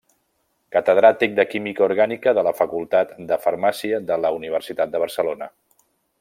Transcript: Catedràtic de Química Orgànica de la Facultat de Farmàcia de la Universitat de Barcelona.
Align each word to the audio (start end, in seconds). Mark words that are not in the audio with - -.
Catedràtic 0.75 1.35
de 1.39 1.45
Química 1.51 1.85
Orgànica 1.87 2.33
de 2.39 2.45
la 2.47 2.53
Facultat 2.61 3.13
de 3.33 3.39
Farmàcia 3.45 4.01
de 4.09 4.19
la 4.25 4.33
Universitat 4.41 4.97
de 4.97 5.05
Barcelona. 5.05 5.53